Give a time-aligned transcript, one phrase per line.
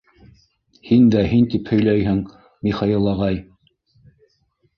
[0.87, 2.23] —Һин дә һин тип һөйләйһең,
[2.69, 3.39] Михаил ағай.